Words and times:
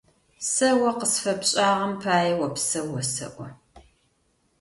Сэ 0.51 0.69
о 0.89 0.91
къысфэпшӏагъэм 0.99 1.93
пае 2.01 2.33
опсэу 2.45 2.91
осэӏо. 2.99 3.45